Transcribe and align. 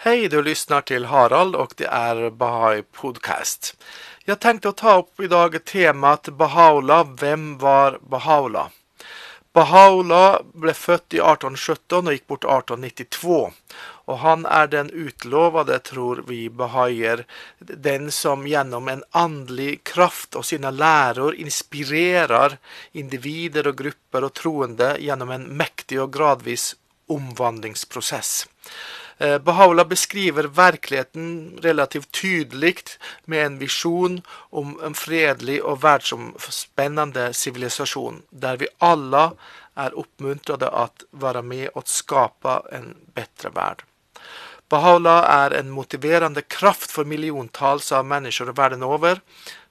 Hej, 0.00 0.28
du 0.28 0.42
lyssnar 0.42 0.80
till 0.80 1.04
Harald 1.04 1.54
och 1.54 1.74
det 1.76 1.86
är 1.86 2.30
Bahai 2.30 2.82
Podcast. 2.82 3.76
Jag 4.24 4.40
tänkte 4.40 4.72
ta 4.72 4.98
upp 4.98 5.20
idag 5.20 5.64
temat 5.64 6.28
Bahaula. 6.28 7.04
Vem 7.20 7.58
var 7.58 7.98
Bahaula? 8.02 8.70
Bahaula 9.52 10.42
ble 10.54 10.74
født 10.74 11.16
i 11.16 11.18
1817 11.18 11.98
og 11.98 12.14
gikk 12.14 12.28
bort 12.30 12.46
1892. 12.46 13.40
Og 14.06 14.20
han 14.22 14.44
er 14.46 14.70
den 14.70 14.92
utlovede, 14.94 15.80
tror 15.82 16.22
vi 16.28 16.44
bahaier, 16.48 17.24
den 17.58 18.12
som 18.14 18.46
gjennom 18.46 18.86
en 18.88 19.02
åndelig 19.10 19.80
kraft 19.82 20.38
og 20.38 20.46
sine 20.46 20.70
lærer 20.70 21.34
inspirerer 21.34 22.54
individer 22.92 23.72
og 23.72 23.82
grupper 23.82 24.28
og 24.30 24.36
troende 24.38 24.92
gjennom 25.02 25.34
en 25.34 25.50
mektig 25.58 25.98
og 26.06 26.14
gradvis 26.14 26.76
omvandlingsprosess. 27.10 28.46
Eh, 29.18 29.38
Bahá'u'lláh 29.38 29.88
beskriver 29.88 30.46
virkeligheten 30.46 31.58
relativt 31.62 32.12
tydelig 32.12 32.76
med 33.24 33.46
en 33.46 33.58
visjon 33.58 34.20
om 34.50 34.80
en 34.84 34.94
fredelig 34.94 35.58
og 35.62 35.82
verdensomspennende 35.82 37.32
sivilisasjon, 37.34 38.22
der 38.30 38.56
vi 38.56 38.68
alle 38.78 39.32
er 39.74 39.96
oppmuntret 39.98 40.62
til 40.62 40.70
å 40.70 40.86
være 41.10 41.42
med 41.42 41.70
og 41.74 41.90
skape 41.90 42.60
en 42.72 42.92
bedre 43.14 43.50
verden. 43.54 43.86
Bahaula 44.68 45.16
er 45.46 45.54
en 45.56 45.70
motiverende 45.72 46.42
kraft 46.42 46.92
for 46.92 47.08
milliontalls 47.08 47.88
av 47.92 48.04
mennesker 48.04 48.52
verden 48.52 48.84
over, 48.84 49.22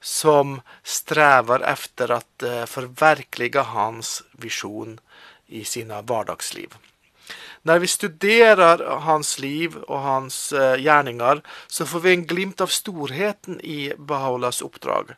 som 0.01 0.57
strever 0.83 1.61
etter 1.69 2.15
å 2.17 2.19
forverklige 2.67 3.63
hans 3.75 4.23
visjon 4.41 4.97
i 5.47 5.63
sine 5.63 6.01
hverdagsliv. 6.01 6.73
Når 7.67 7.81
vi 7.83 7.89
studerer 7.91 8.81
hans 9.03 9.33
liv 9.43 9.73
og 9.87 9.99
hans 10.05 10.37
gjerninger, 10.55 11.41
så 11.67 11.87
får 11.89 12.03
vi 12.05 12.13
en 12.15 12.25
glimt 12.29 12.63
av 12.63 12.71
storheten 12.71 13.59
i 13.59 13.89
Bahaulas 13.97 14.61
oppdrag. 14.63 15.11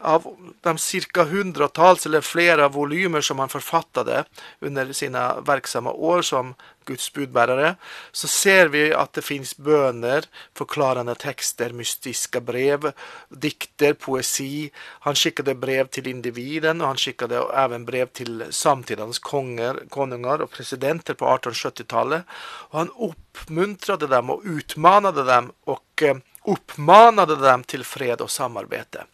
Av 0.00 0.24
de 0.62 0.76
ca. 1.12 1.24
hundretalls 1.24 2.06
eller 2.06 2.20
flere 2.24 2.68
volymer 2.72 3.20
som 3.20 3.38
han 3.38 3.52
forfattet 3.52 4.26
under 4.60 4.92
sine 4.96 5.24
virksomme 5.44 5.90
år 5.92 6.22
som 6.22 6.54
Guds 6.88 7.12
budbærere, 7.12 7.74
så 8.12 8.28
ser 8.28 8.70
vi 8.72 8.86
at 8.96 9.12
det 9.14 9.22
fins 9.26 9.52
bønner, 9.60 10.24
forklarende 10.56 11.14
tekster, 11.20 11.74
mystiske 11.76 12.40
brev, 12.40 12.88
dikter, 13.28 13.94
poesi. 13.94 14.70
Han 15.06 15.18
skikket 15.18 15.52
brev 15.60 15.92
til 15.92 16.08
individen, 16.10 16.80
og 16.80 16.94
han 16.94 17.02
skikket 17.04 17.36
også 17.36 17.82
brev 17.86 18.10
til 18.16 18.42
samtidens 18.56 19.20
konger, 19.22 19.84
konungen 19.92 20.46
og 20.46 20.50
presidenter 20.56 21.14
på 21.14 21.28
1870-tallet. 21.28 22.26
Og 22.72 22.82
han 22.82 22.92
oppmuntret 23.10 24.08
dem 24.10 24.34
og 24.34 24.44
utmannet 24.48 25.22
dem, 25.28 25.52
og 25.68 26.08
oppmannet 26.48 27.36
dem 27.44 27.64
til 27.68 27.84
fred 27.84 28.24
og 28.24 28.32
samarbeid. 28.32 29.04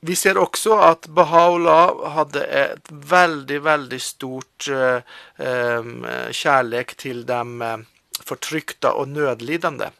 Vi 0.00 0.14
ser 0.16 0.38
også 0.38 0.76
at 0.84 1.06
Bahá'u'lláh 1.08 2.10
hadde 2.14 2.42
et 2.44 2.90
veldig, 2.90 3.60
veldig 3.64 4.00
stort 4.00 4.68
kjærlek 4.68 6.34
kjærlighet 6.36 6.96
til 7.00 7.24
de 7.26 7.84
fortrykte 8.26 8.92
og 8.92 9.08
nødlidende. 9.08 9.90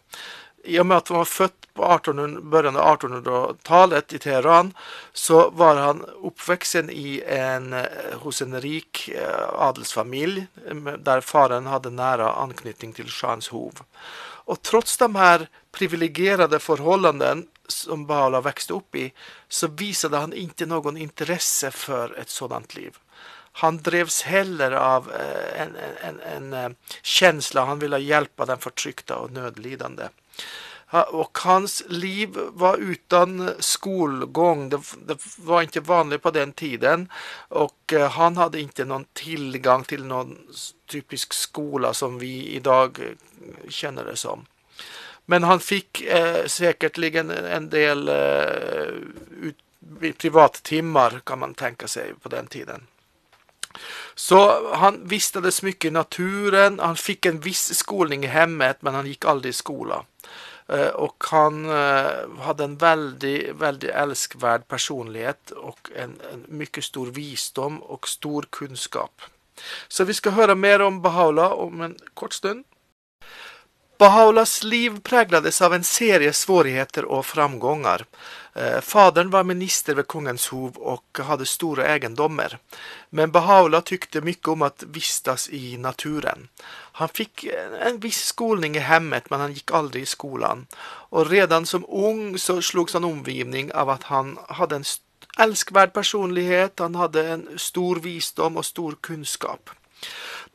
I 0.67 0.79
og 0.83 0.87
med 0.87 0.97
at 0.97 1.09
han 1.09 1.21
var 1.21 1.31
født 1.31 1.67
på 1.77 1.83
1800, 1.95 2.41
begynnelsen 2.51 2.81
av 2.83 2.97
1800-tallet 2.97 4.15
i 4.17 4.19
Teheran, 4.19 4.73
så 5.13 5.51
var 5.55 5.77
han 5.79 6.05
oppveksten 6.27 6.89
hos 8.23 8.43
en 8.43 8.61
rik 8.65 9.05
adelsfamilie, 9.15 10.49
der 11.07 11.21
faren 11.21 11.69
hadde 11.71 11.95
nære 11.95 12.33
anknytning 12.43 12.97
til 12.97 13.09
shahens 13.13 13.53
hov. 13.55 13.85
Og 14.47 14.63
tross 14.63 14.97
de 14.99 15.09
her 15.15 15.47
privilegerte 15.77 16.59
forholdene 16.63 17.47
som 17.69 18.06
Bala 18.06 18.41
vokste 18.45 18.77
opp 18.77 18.95
i, 18.97 19.09
så 19.48 19.69
viste 19.69 20.12
han 20.14 20.34
ikke 20.36 20.69
noen 20.71 20.97
interesse 21.00 21.71
for 21.75 22.15
et 22.19 22.31
sådant 22.31 22.75
liv. 22.77 22.99
Han 23.62 23.78
drevs 23.81 24.22
heller 24.28 24.77
av 24.77 25.09
en, 25.56 25.76
en, 25.76 26.53
en 26.53 26.76
känsla, 27.03 27.65
han 27.65 27.81
ville 27.81 28.03
hjelpe 28.05 28.44
den 28.44 28.60
fortrykte 28.60 29.16
og 29.16 29.32
nødlidende. 29.32 30.10
Og 30.93 31.38
hans 31.43 31.82
liv 31.88 32.37
var 32.53 32.76
uten 32.76 33.55
skolegang. 33.59 34.69
Det, 34.71 34.78
det, 35.09 35.16
var 35.37 35.65
ikke 35.66 35.82
vanlig 35.88 36.21
på 36.22 36.31
den 36.31 36.53
tiden. 36.53 37.09
Og 37.49 37.97
han 38.19 38.37
hadde 38.38 38.60
ikke 38.62 38.87
noen 38.87 39.09
tilgang 39.19 39.84
til 39.88 40.05
noen 40.06 40.37
typisk 40.87 41.34
skole 41.34 41.91
som 41.94 42.21
vi 42.21 42.55
i 42.55 42.60
dag 42.62 43.00
kjenner 43.69 44.12
det 44.12 44.19
som. 44.22 44.47
Men 45.26 45.47
han 45.47 45.60
fikk 45.60 46.03
eh, 46.03 46.44
sikkert 46.47 46.98
en 46.98 47.70
del 47.70 48.09
eh, 48.09 48.98
ut, 49.48 49.59
privattimmar 50.19 51.20
kan 51.25 51.38
man 51.42 51.54
tenke 51.54 51.88
seg 51.88 52.19
på 52.22 52.31
den 52.31 52.47
tiden. 52.47 52.87
Så 54.14 54.38
han 54.75 55.03
vistades 55.09 55.62
mye 55.62 55.88
i 55.88 55.92
naturen. 55.92 56.78
Han 56.81 56.97
fikk 56.97 57.26
en 57.26 57.41
viss 57.44 57.69
skoling 57.76 58.25
i 58.25 58.32
hemmet, 58.32 58.82
men 58.82 58.94
han 58.94 59.09
gikk 59.09 59.26
aldri 59.28 59.53
i 59.53 59.56
skolen. 59.56 60.06
Eh, 60.69 60.91
og 60.98 61.28
han 61.31 61.64
eh, 61.70 62.25
hadde 62.43 62.66
en 62.66 62.78
veldig, 62.81 63.38
veldig 63.60 63.91
elskverd 63.94 64.66
personlighet 64.70 65.53
og 65.54 65.93
en, 65.94 66.16
en 66.32 66.47
mye 66.50 66.82
stor 66.82 67.12
visdom 67.14 67.78
og 67.84 68.08
stor 68.10 68.48
kunnskap. 68.50 69.28
Så 69.88 70.04
vi 70.04 70.16
skal 70.16 70.34
høre 70.37 70.56
mer 70.58 70.82
om 70.84 70.98
Bahá'u'lláh 71.04 71.54
om 71.62 71.87
en 71.87 71.94
kort 72.14 72.34
stund. 72.34 72.64
Bahá'u'llahs 73.99 74.65
liv 74.65 75.01
präglades 75.01 75.62
av 75.62 75.75
en 75.75 75.84
serie 75.84 76.33
svårigheter 76.33 77.05
og 77.05 77.27
framgångar. 77.27 78.05
Faderen 78.83 79.31
var 79.31 79.45
minister 79.45 79.95
ved 79.95 80.07
kongens 80.07 80.49
hov 80.53 80.77
og 80.77 81.21
hadde 81.29 81.47
store 81.49 81.87
eiendommer. 81.89 82.59
Men 83.11 83.33
Bahaula 83.33 83.81
tykte 83.81 84.21
mye 84.21 84.53
om 84.53 84.67
å 84.67 84.71
vistas 84.93 85.49
i 85.49 85.79
naturen. 85.81 86.49
Han 87.01 87.09
fikk 87.09 87.47
en 87.89 88.01
viss 88.01 88.21
skolning 88.35 88.77
i 88.77 88.85
hemmet, 88.85 89.31
men 89.31 89.41
han 89.41 89.56
gikk 89.56 89.73
aldri 89.73 90.05
i 90.05 90.12
skolen. 90.12 90.67
Og 91.12 91.31
redan 91.33 91.65
som 91.65 91.89
ung 91.89 92.37
så 92.39 92.61
slogs 92.61 92.93
han 92.93 93.09
omgivning 93.09 93.73
av 93.73 93.95
at 93.97 94.11
han 94.12 94.37
hadde 94.61 94.83
en 94.83 94.89
elskverd 95.41 95.97
personlighet, 95.97 96.85
han 96.85 97.01
hadde 97.01 97.25
en 97.33 97.49
stor 97.56 98.05
visdom 98.05 98.61
og 98.61 98.69
stor 98.69 99.01
kunnskap. 99.01 99.73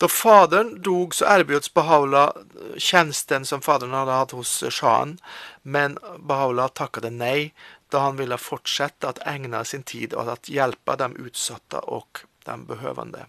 Da 0.01 0.07
faderen 0.09 0.81
dog, 0.81 1.15
så 1.15 1.25
erbjöds 1.29 1.73
Bahaula 1.73 2.33
tjänsten 2.77 3.45
som 3.45 3.61
faderen 3.61 3.93
hadde 3.93 4.15
hatt 4.17 4.31
hos 4.33 4.63
sjahen, 4.73 5.19
men 5.61 5.99
Bahaula 6.17 6.65
takket 6.73 7.05
nei, 7.13 7.51
da 7.93 8.07
han 8.07 8.17
ville 8.17 8.39
fortsette 8.41 9.11
å 9.11 9.27
egne 9.29 9.61
sin 9.67 9.83
tid 9.85 10.15
og 10.17 10.31
å 10.33 10.37
hjelpe 10.49 10.95
de 10.97 11.11
utsatte 11.21 11.83
og 11.85 12.23
de 12.49 12.55
behøvende. 12.71 13.27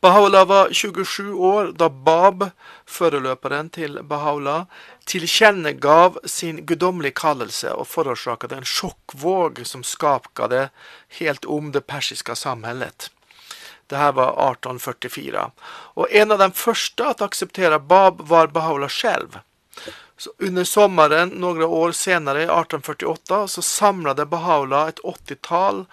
Bahaula 0.00 0.44
var 0.44 0.70
27 0.70 1.32
år 1.32 1.72
da 1.82 1.88
Bab, 1.88 2.50
foreløperen 2.86 3.72
til 3.74 3.98
Bahaula, 4.06 4.66
tilkjennegav 5.10 6.20
sin 6.30 6.62
guddommelige 6.66 7.18
kallelse 7.24 7.74
og 7.74 7.88
forårsaket 7.90 8.54
en 8.54 8.70
sjokkvåg 8.76 9.64
som 9.66 9.82
skapte 9.82 10.68
helt 11.18 11.50
om 11.58 11.72
det 11.74 11.86
persiske 11.90 12.36
samfunnet. 12.38 13.10
Det 13.86 14.00
her 14.00 14.12
var 14.16 14.32
1844. 14.50 15.50
Og 15.94 16.06
en 16.10 16.32
av 16.32 16.40
de 16.40 16.50
første 16.56 17.10
å 17.10 17.16
akseptere 17.26 17.78
Bab 17.78 18.22
var 18.28 18.52
Bahá'u'lláh 18.54 18.92
selv. 18.92 19.38
Så 20.16 20.30
under 20.38 20.64
sommaren 20.64 21.34
noen 21.42 21.62
år 21.66 21.92
senere, 21.92 22.46
1848, 22.46 23.46
så 23.48 23.62
samlet 23.62 24.24
Bahá'u'lláh 24.30 24.88
et 24.88 25.04
åttitall 25.04 25.84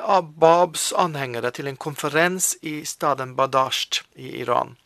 av 0.00 0.32
Babs 0.38 0.92
anhengere 0.96 1.50
til 1.52 1.68
en 1.68 1.76
konferens 1.76 2.54
i 2.62 2.84
staden 2.88 3.34
Badasht 3.36 4.02
i 4.14 4.40
Iran. 4.40 4.76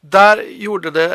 Der 0.00 0.42
gjorde 0.42 0.90
det, 0.94 1.08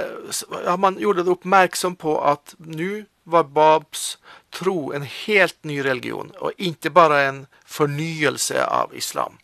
ja, 0.65 0.75
man 0.77 0.99
gjorde 0.99 1.23
det 1.23 1.31
oppmerksom 1.31 1.95
på 1.95 2.17
at 2.19 2.55
nå 2.59 3.05
var 3.23 3.43
Babs 3.43 4.17
tro 4.51 4.91
en 4.93 5.05
helt 5.07 5.63
ny 5.63 5.79
religion, 5.83 6.33
og 6.39 6.51
ikke 6.57 6.91
bare 6.91 7.21
en 7.27 7.39
fornyelse 7.65 8.65
av 8.65 8.91
islam. 8.95 9.39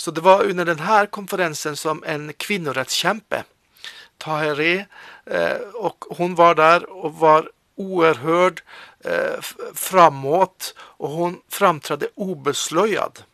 Så 0.00 0.10
det 0.10 0.20
var 0.24 0.44
under 0.48 0.64
denne 0.64 1.06
konferensen 1.12 1.74
som 1.76 1.98
en 2.08 2.30
kvinnerettskjempe, 2.32 3.42
Taheri, 4.20 4.84
eh, 5.26 5.58
og 5.76 6.06
hun 6.16 6.36
var 6.38 6.56
der 6.56 6.86
og 6.88 7.18
var 7.20 7.50
oerhørd 7.76 8.62
eh, 9.04 9.50
framåt, 9.76 10.72
og 11.04 11.16
hun 11.18 11.36
framtrådte 11.52 12.08
ubesløyet. 12.16 13.24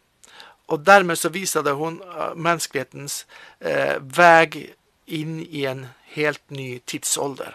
Og 0.67 0.83
dermed 0.83 1.23
så 1.23 1.31
viste 1.31 1.63
hun 1.79 2.01
menneskelighetens 2.35 3.21
eh, 3.61 4.03
vei 4.03 4.67
inn 5.07 5.39
i 5.47 5.69
en 5.71 5.87
helt 6.19 6.43
ny 6.51 6.81
tidsalder. 6.83 7.55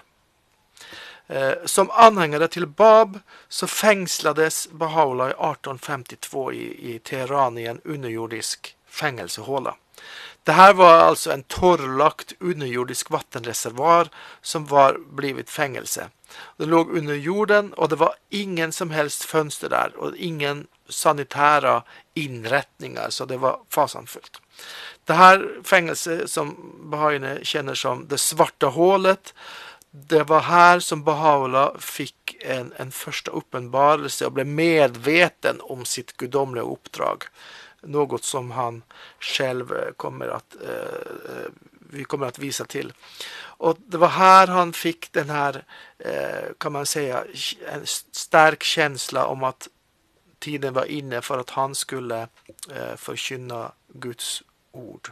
Eh, 1.27 1.65
som 1.65 1.91
anhengere 1.91 2.47
til 2.47 2.67
Bab 2.67 3.19
så 3.49 3.67
fengsledes 3.67 4.69
Bahá'u'lláh 4.71 5.35
i 5.35 5.39
1852 5.39 6.51
i, 6.53 6.67
i 6.95 6.99
Teheran 6.99 7.57
i 7.57 7.67
en 7.67 7.83
underjordisk 7.83 8.77
fengelsehåle. 8.91 9.73
Det 10.43 10.51
här 10.51 10.73
var 10.73 10.93
alltså 10.93 11.31
en 11.31 11.43
torrlagt 11.43 12.33
underjordisk 12.39 13.09
vattenreservoar 13.09 14.09
som 14.41 14.65
var 14.65 14.97
blivit 15.09 15.49
fängelse. 15.49 16.09
Det 16.57 16.65
låg 16.65 16.97
under 16.97 17.13
jorden 17.13 17.73
och 17.73 17.89
det 17.89 17.95
var 17.95 18.15
ingen 18.29 18.71
som 18.71 18.91
helst 18.91 19.23
fönster 19.23 19.69
där 19.69 19.95
och 19.95 20.15
ingen 20.15 20.67
sanitära 20.89 21.83
inrättningar 22.13 23.09
så 23.09 23.25
det 23.25 23.37
var 23.37 23.59
fasanfullt. 23.69 24.41
Det 25.05 25.13
här 25.13 25.49
fängelset 25.63 26.29
som 26.29 26.75
bahaierna 26.83 27.37
känner 27.43 27.73
som 27.73 28.07
det 28.07 28.17
svarta 28.17 28.67
hålet 28.67 29.33
det 29.91 30.23
var 30.23 30.39
her 30.39 30.79
som 30.79 31.03
Baha'u'llah 31.03 31.79
fikk 31.79 32.37
en, 32.39 32.71
en 32.79 32.91
første 32.95 33.31
åpenbarelse 33.35 34.25
og 34.25 34.37
ble 34.37 34.45
medveten 34.47 35.59
om 35.67 35.83
sitt 35.85 36.15
gudomliga 36.17 36.63
uppdrag. 36.63 37.27
Något 37.81 38.23
som 38.23 38.51
han 38.51 38.83
själv 39.19 39.73
eh, 39.73 39.91
kommer 39.91 40.27
att, 40.27 40.55
eh, 40.63 41.35
eh, 41.35 41.51
vi 41.89 42.03
kommer 42.03 42.27
att 42.27 42.39
visa 42.39 42.65
till. 42.65 42.93
Och 43.61 43.77
Det 43.79 43.97
var 43.97 44.07
här 44.07 44.47
han 44.47 44.73
fick 44.73 45.11
den 45.11 45.29
här, 45.29 45.63
eh, 45.99 46.53
kan 46.57 46.71
man 46.71 46.85
säga, 46.85 47.23
en 47.67 47.85
stark 48.11 48.63
känsla 48.63 49.25
om 49.25 49.43
att 49.43 49.67
tiden 50.39 50.73
var 50.73 50.85
inne 50.85 51.21
för 51.21 51.37
att 51.37 51.49
han 51.49 51.75
skulle 51.75 52.27
eh, 52.69 52.95
förkynna 52.97 53.71
Guds 53.87 54.43
ord. 54.71 55.11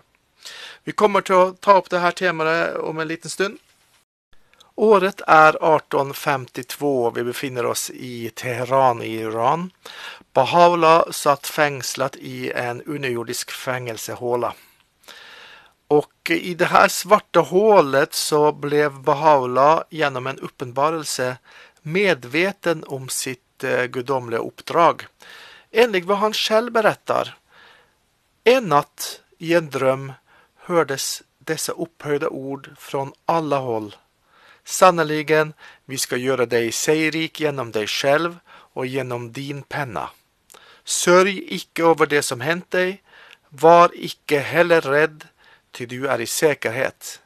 Vi 0.84 0.92
kommer 0.92 1.22
til 1.22 1.36
att 1.36 1.62
ta 1.62 1.78
upp 1.78 1.90
det 1.90 2.00
här 2.00 2.12
temat 2.12 2.76
om 2.76 3.00
en 3.00 3.08
liten 3.08 3.30
stund. 3.30 3.58
Året 4.80 5.22
er 5.28 5.50
1852. 5.50 7.12
Vi 7.16 7.24
befinner 7.24 7.66
oss 7.66 7.90
i 7.90 8.30
Teheran 8.30 9.02
i 9.02 9.10
Iran. 9.20 9.72
Baha'u'llah 10.34 11.12
satt 11.12 11.48
fengslet 11.48 12.16
i 12.16 12.52
en 12.52 12.82
underjordisk 12.82 13.52
fengelsehåla. 13.52 14.54
Och 15.88 16.32
i 16.32 16.54
det 16.54 16.66
här 16.66 16.88
svarta 16.88 17.40
hålet 17.40 18.14
så 18.14 18.52
blev 18.52 18.92
Baha'u'llah 18.92 19.84
gjennom 19.90 20.28
en 20.28 20.40
uppenbarelse 20.40 21.38
medveten 21.82 22.84
om 22.88 23.10
sitt 23.10 23.64
eh, 23.64 23.84
gudomliga 23.84 24.40
Enlig 24.40 25.08
Enligt 25.72 26.06
vad 26.06 26.18
han 26.18 26.34
själv 26.34 26.72
berättar. 26.72 27.38
En 28.44 28.70
natt 28.70 29.22
i 29.38 29.54
en 29.54 29.70
drøm 29.70 30.14
hørtes 30.56 31.24
disse 31.40 31.74
opphøyde 31.74 32.28
ord 32.28 32.70
fra 32.78 33.12
alle 33.26 33.56
håll. 33.56 33.96
Sannerligen, 34.66 35.54
vi 35.86 35.98
skal 35.98 36.22
gjøre 36.22 36.46
deg 36.50 36.74
seierrik 36.74 37.40
gjennom 37.42 37.72
deg 37.76 37.90
selv 37.90 38.40
og 38.76 38.88
gjennom 38.88 39.32
din 39.34 39.64
penna. 39.64 40.10
Sørg 40.86 41.36
ikke 41.36 41.92
over 41.92 42.10
det 42.10 42.24
som 42.26 42.42
hänt 42.42 42.72
deg, 42.74 43.00
var 43.50 43.94
ikke 43.94 44.42
heller 44.46 44.86
redd 44.86 45.26
til 45.74 45.90
du 45.90 46.00
er 46.08 46.22
i 46.22 46.26
säkerhet. 46.30 47.20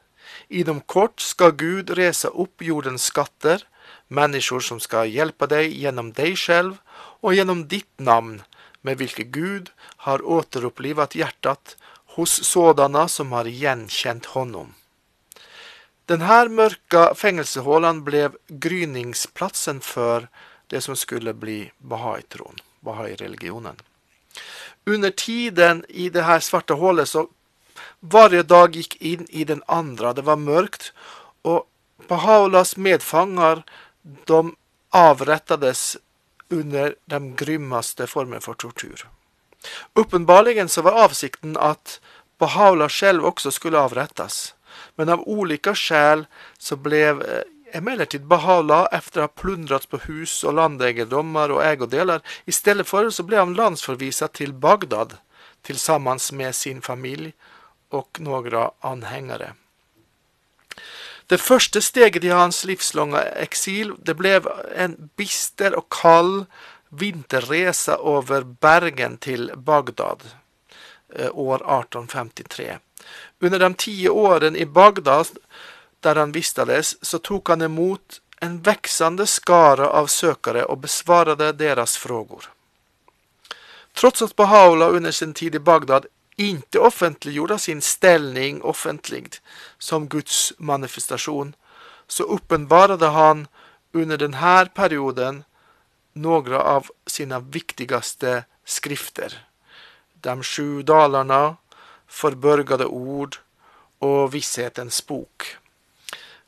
Inom 0.49 0.81
kort 0.81 1.21
skal 1.21 1.55
Gud 1.57 1.93
reise 1.97 2.29
opp 2.29 2.61
jordens 2.61 3.09
skatter, 3.11 3.63
mennesker 4.07 4.63
som 4.63 4.79
skal 4.83 5.09
hjelpe 5.09 5.47
deg 5.49 5.71
gjennom 5.73 6.11
deg 6.15 6.37
selv 6.37 6.77
og 7.21 7.35
gjennom 7.35 7.65
ditt 7.71 7.91
navn, 7.97 8.43
med 8.83 8.99
hvilket 8.99 9.31
Gud 9.31 9.71
har 10.05 10.21
återopplivet 10.21 11.15
hjertet 11.15 11.75
hos 12.15 12.35
sådana 12.45 13.07
som 13.07 13.31
har 13.31 13.47
gjenkjent 13.47 14.33
honom. 14.35 14.73
Den 16.05 16.21
här 16.21 16.49
mörka 16.49 17.15
fängelsehålan 17.15 18.03
blev 18.03 18.35
gryningsplatsen 18.47 19.81
för 19.81 20.27
det 20.67 20.81
som 20.81 20.95
skulle 20.95 21.33
bli 21.33 21.71
Bahai-tron, 21.77 22.55
Bahai-religionen. 22.79 23.75
Under 24.85 25.11
tiden 25.11 25.85
i 25.89 26.09
det 26.09 26.21
här 26.21 26.39
svarta 26.39 26.73
hålet 26.73 27.09
så 27.09 27.29
varje 27.99 28.43
dag 28.43 28.75
gick 28.75 29.01
in 29.01 29.27
i 29.29 29.43
den 29.43 29.63
andra. 29.67 30.13
Det 30.13 30.21
var 30.21 30.35
mörkt 30.35 30.93
och 31.41 31.69
Bahaulas 32.07 32.77
medfångar 32.77 33.63
de 34.25 34.55
avrättades 34.89 35.97
under 36.49 36.95
den 37.05 37.35
grymmaste 37.35 38.07
formen 38.07 38.41
for 38.41 38.53
tortur. 38.53 39.07
Uppenbarligen 39.93 40.69
var 40.77 40.91
avsikten 40.91 41.57
at 41.57 42.01
Bahaula 42.37 42.89
selv 42.89 43.25
også 43.25 43.51
skulle 43.51 43.79
avrättas. 43.79 44.55
Men 44.95 45.09
av 45.09 45.21
olika 45.27 45.75
skäl 45.75 46.25
så 46.57 46.75
blev 46.75 47.21
eh, 47.21 47.41
emellertid 47.73 48.21
Baha'u'llah 48.21 48.87
efter 48.91 49.21
att 49.21 49.29
ha 49.29 49.41
plundrats 49.41 49.85
på 49.85 49.97
hus 49.97 50.43
och 50.43 50.53
landegendomar 50.53 51.49
och 51.49 51.65
ägodelar 51.65 52.21
istället 52.45 52.87
för 52.87 53.09
så 53.09 53.23
blev 53.23 53.39
han 53.39 53.53
landsförvisad 53.53 54.31
till 54.31 54.53
Bagdad 54.53 55.17
tillsammans 55.61 56.31
med 56.31 56.55
sin 56.55 56.81
familj 56.81 57.33
och 57.89 58.17
några 58.19 58.71
anhängare. 58.79 59.53
Det 61.27 61.37
første 61.37 61.81
steget 61.81 62.23
i 62.23 62.29
hans 62.29 62.65
livslånga 62.65 63.21
eksil 63.21 63.93
det 64.05 64.13
blev 64.13 64.47
en 64.75 65.09
bister 65.15 65.75
og 65.77 65.87
kall 65.89 66.45
vinterresa 66.89 67.95
over 67.97 68.43
bergen 68.43 69.17
til 69.17 69.51
Bagdad 69.55 70.25
eh, 71.15 71.29
år 71.31 71.55
1853. 71.55 72.77
Under 73.43 73.59
de 73.59 73.73
ti 73.73 74.09
åren 74.09 74.55
i 74.55 74.65
Bagdad 74.65 75.27
der 75.99 76.15
han 76.15 76.31
vistades 76.31 76.95
så 77.01 77.19
tok 77.19 77.49
han 77.51 77.61
imot 77.61 78.21
en 78.39 78.61
veksende 78.63 79.25
skare 79.27 79.87
av 79.87 80.07
søkere 80.07 80.63
og 80.71 80.79
besvarade 80.85 81.51
deras 81.51 81.97
frågor. 81.97 82.49
Trots 83.93 84.21
att 84.21 84.35
Bahaula 84.35 84.87
under 84.87 85.11
sin 85.11 85.33
tid 85.33 85.55
i 85.55 85.59
Bagdad 85.59 86.05
inte 86.35 86.79
offentliggjorde 86.79 87.59
sin 87.59 87.81
ställning 87.81 88.61
offentligt 88.61 89.41
som 89.77 90.07
Guds 90.07 90.53
manifestasjon, 90.57 91.55
så 92.07 92.23
uppenbarade 92.23 93.07
han 93.07 93.47
under 93.91 94.17
denne 94.17 94.65
perioden 94.73 95.43
några 96.13 96.61
av 96.61 96.87
sina 97.07 97.39
viktigaste 97.39 98.43
skrifter. 98.65 99.47
De 100.21 100.43
sju 100.43 100.81
dalarna, 100.81 101.55
förbörgade 102.13 102.85
ord 102.85 103.39
og 103.99 104.33
Visshetens 104.33 105.01
bok. 105.07 105.57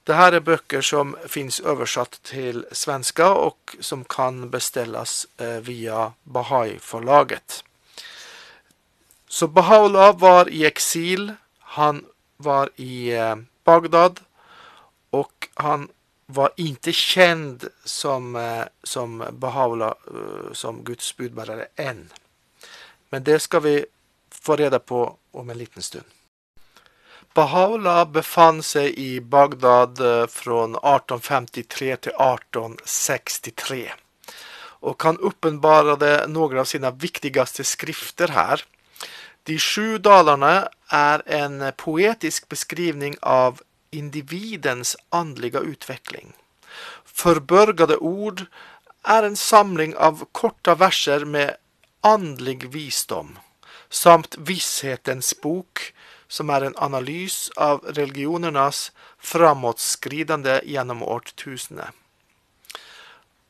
Det 0.06 0.14
er 0.14 0.34
är 0.34 0.40
böcker 0.40 0.82
som 0.82 1.16
finnes 1.28 1.60
oversatt 1.60 2.20
til 2.24 2.66
svenska 2.72 3.26
og 3.34 3.56
som 3.80 4.04
kan 4.06 4.50
beställas 4.50 5.28
eh, 5.38 5.60
via 5.60 6.14
Bahai-forlaget. 6.24 7.64
Så 9.28 9.48
Baha'u'llah 9.48 10.20
var 10.20 10.50
i 10.50 10.66
eksil. 10.66 11.34
Han 11.60 12.06
var 12.38 12.70
i 12.76 13.10
eh, 13.12 13.36
Bagdad 13.64 14.20
og 15.12 15.50
han 15.56 15.90
var 16.28 16.54
ikke 16.58 16.94
kjent 16.94 17.66
som, 17.86 18.36
eh, 18.36 18.66
som 18.84 19.22
Baha'u'llah 19.22 20.54
som 20.54 20.84
Guds 20.84 21.13
budbærer, 21.13 21.66
enn. 21.78 22.12
Men 23.10 23.24
det 23.24 23.42
skal 23.42 23.63
vi 23.63 23.86
få 24.46 24.56
reda 24.62 24.80
på 24.80 25.02
om 25.36 25.50
en 25.50 25.58
liten 25.58 25.84
stund. 25.84 26.06
Baha'u'llah 27.36 28.06
befant 28.16 28.64
seg 28.64 28.96
i 28.96 29.20
Bagdad 29.20 29.98
fra 30.00 30.28
från 30.32 30.78
1853 30.80 31.96
til 32.08 32.14
1863 32.16 33.86
og 34.86 35.02
han 35.02 35.18
uppenbarade 35.18 36.12
noen 36.30 36.62
av 36.62 36.70
sina 36.70 36.92
viktigaste 36.92 37.66
skrifter 37.66 38.34
her. 38.36 38.62
De 39.50 39.58
sju 39.62 39.98
dalene 40.02 40.68
er 40.94 41.24
en 41.40 41.64
poetisk 41.78 42.50
beskrivning 42.50 43.18
av 43.22 43.62
individens 43.92 44.96
åndelige 45.10 45.64
utvikling. 45.74 46.34
Forbørgede 47.06 47.98
ord 47.98 48.46
er 49.16 49.25
en 49.25 49.38
samling 49.40 49.96
av 49.96 50.25
korta 50.34 50.75
verser 50.78 51.25
med 51.25 51.58
andlig 52.06 52.66
visdom 52.74 53.38
samt 53.89 54.38
Visshetens 54.38 55.34
bok 55.42 55.94
som 56.27 56.50
er 56.50 56.65
en 56.65 56.77
analys 56.77 57.51
av 57.56 57.84
religionernes 57.98 58.92
framåtskridende 59.18 60.62
gjennom 60.65 61.04
årtusenet. 61.04 61.94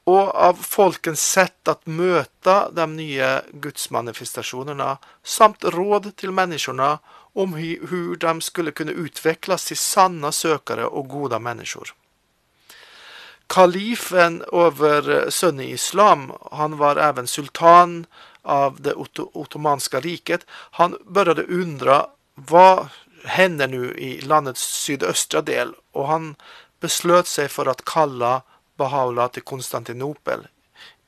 Og 0.06 0.30
av 0.38 0.60
folkens 0.62 1.24
sett 1.34 1.68
at 1.72 1.88
møte 1.89 2.56
de 2.77 2.86
nye 2.92 3.30
gudsmanifestasjonene, 3.63 4.92
samt 5.24 5.65
råd 5.74 6.12
til 6.22 6.36
menneskene 6.36 6.92
om 7.34 7.56
hvordan 7.58 8.39
de 8.39 8.46
skulle 8.46 8.75
kunne 8.75 8.94
utvikles 8.94 9.72
til 9.72 9.82
sanna 9.82 10.32
søkere 10.32 10.86
og 10.88 11.10
gode 11.10 11.39
människor. 11.42 11.96
Kalifen 13.48 14.44
over 14.48 15.30
sunni-islam, 15.30 16.32
han 16.52 16.78
var 16.78 16.96
även 16.96 17.28
sultan 17.28 18.06
av 18.42 18.82
det 18.82 18.94
ottomanska 19.34 20.00
riket. 20.00 20.46
Han 20.50 20.98
började 21.06 21.44
undra 21.44 22.08
hva 22.36 22.90
händer 23.24 23.68
nu 23.68 23.94
i 23.98 24.22
landets 24.22 24.62
sydöstra 24.62 25.42
del 25.42 25.74
og 25.94 26.08
han 26.08 26.36
beslöt 26.80 27.28
seg 27.28 27.50
for 27.52 27.70
å 27.70 27.75
kalle 27.88 28.42
Bahaula 28.78 29.30
til 29.32 29.46
Konstantinopel, 29.48 30.48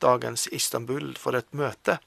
dagens 0.00 0.46
Istanbul, 0.56 1.12
for 1.20 1.36
et 1.36 1.50
møte. 1.52 1.98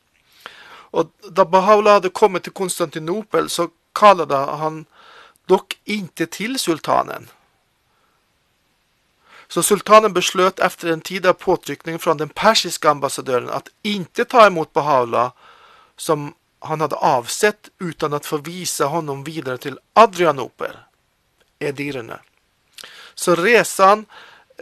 Og 0.91 1.11
da 1.29 1.45
Bahaula 1.45 1.99
hadde 1.99 2.09
kommet 2.09 2.47
til 2.47 2.55
Konstantinopel 2.57 3.49
så 3.49 3.69
kalte 3.93 4.39
han 4.61 4.85
dock 5.47 5.77
ikke 5.85 6.25
til 6.33 6.57
sultanen. 6.59 7.29
Så 9.51 9.63
sultanen 9.63 10.13
beslöt 10.13 10.59
efter 10.59 10.87
en 10.91 11.01
tid 11.01 11.25
av 11.25 11.33
påtryckning 11.33 11.99
från 11.99 12.17
den 12.17 12.29
persiska 12.29 12.89
ambassadören 12.89 13.49
att 13.49 13.67
inte 13.81 14.25
ta 14.25 14.47
emot 14.47 14.73
Baha'u'llah 14.73 15.31
som 15.97 16.33
han 16.59 16.81
hade 16.81 16.95
avsett 16.95 17.69
utan 17.79 18.13
att 18.13 18.25
förvisa 18.25 18.85
honom 18.85 19.23
vidare 19.23 19.57
till 19.57 19.79
Adrianoper, 19.93 20.85
Edirne. 21.59 22.19
Så 23.13 23.35
resan 23.35 24.05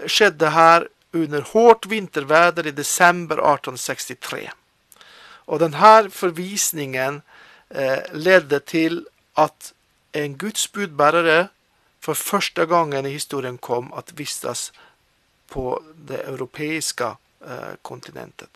skedde 0.08 0.50
här 0.50 0.88
under 1.12 1.42
hårt 1.42 1.86
vinterväder 1.86 2.68
i 2.68 2.72
december 2.72 3.36
1863. 3.36 4.52
Och 5.22 5.60
den 5.60 5.74
här 5.74 6.10
förvisningen 6.10 7.22
eh, 7.70 8.00
ledde 8.14 8.60
till 8.60 9.08
att 9.34 9.74
en 10.12 10.38
Guds 10.38 10.72
för 12.16 12.24
første 12.24 12.66
gangen 12.66 13.06
i 13.06 13.10
historien 13.10 13.58
kom 13.58 13.94
att 13.94 14.14
vistas 14.14 14.72
på 15.48 15.84
det 15.96 16.18
europeiska 16.18 17.18
eh, 17.48 17.76
kontinentet. 17.82 18.50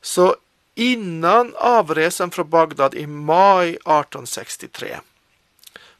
Så 0.00 0.36
innan 0.74 1.54
avresen 1.56 2.30
fra 2.30 2.44
Bagdad 2.44 2.94
i 2.94 3.06
mai 3.06 3.68
1863 3.68 5.00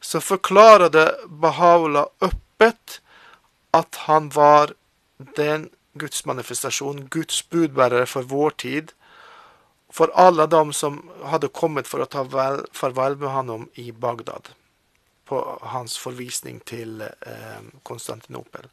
så 0.01 0.21
förklarade 0.21 1.15
Baha'u'llah 1.27 2.07
öppet 2.21 3.01
at 3.71 3.95
han 3.95 4.29
var 4.29 4.75
den 5.17 5.71
Guds 5.93 6.25
manifestation, 6.25 7.07
Guds 7.07 7.49
budbärare 7.51 8.07
for 8.07 8.23
vår 8.23 8.51
tid. 8.51 8.93
for 9.89 10.11
alle 10.15 10.47
de 10.47 10.73
som 10.73 11.11
hadde 11.25 11.49
kommet 11.49 11.87
for 11.89 12.03
å 12.05 12.09
ta 12.11 12.25
farvel 12.73 13.17
med 13.17 13.31
ham 13.31 13.69
i 13.75 13.93
Bagdad 13.93 14.51
på 15.27 15.41
hans 15.63 15.99
forvisning 15.99 16.61
til 16.65 17.03
eh, 17.03 17.63
Konstantinopel. 17.83 18.69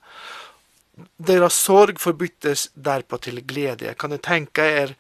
Deras 1.18 1.58
sorg 1.58 2.00
forbyttes 2.00 2.68
derpå 2.74 3.18
til 3.18 3.42
glede. 3.50 3.96
Kan 3.98 4.14
ni 4.14 4.20
tenke 4.22 4.66
er 4.84 4.94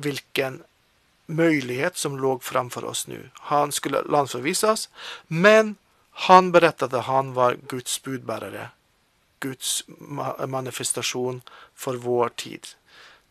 hvilken 0.00 0.62
mulighet 1.28 1.98
som 2.00 2.16
lå 2.16 2.38
framfor 2.40 2.88
oss 2.88 3.04
nå? 3.08 3.20
Han 3.52 3.72
skulle 3.72 4.06
landsforvises, 4.08 4.88
men 5.28 5.76
han 6.28 6.52
berettet 6.52 6.94
at 6.94 7.04
han 7.10 7.34
var 7.36 7.60
Guds 7.68 7.98
budbærere. 8.02 8.70
Guds 9.40 9.82
manifestasjon 10.48 11.42
for 11.74 11.94
vår 11.94 12.28
tid. 12.28 12.66